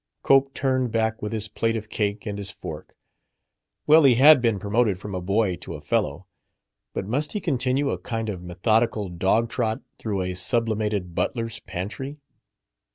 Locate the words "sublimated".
10.33-11.13